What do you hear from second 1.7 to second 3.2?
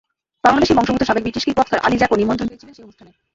Ali Jacko নিমন্ত্রণ পেয়েছিলেন সেই অনুষ্ঠানে।